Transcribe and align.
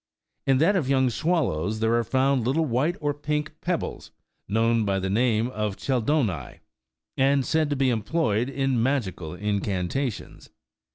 In 0.47 0.57
that 0.57 0.75
of 0.75 0.89
young 0.89 1.11
swallows 1.11 1.79
there 1.79 1.93
are 1.93 2.03
found 2.03 2.43
little 2.43 2.65
white 2.65 2.95
or 2.99 3.13
pink 3.13 3.61
pebbles, 3.61 4.09
known 4.47 4.83
by 4.83 4.97
the 4.97 5.11
name 5.11 5.47
of" 5.49 5.77
chelidonii," 5.77 6.61
and 7.17 7.45
said 7.45 7.69
to 7.69 7.75
be 7.75 7.91
employed 7.91 8.49
in 8.49 8.81
magical 8.81 9.35
incantations. 9.35 10.49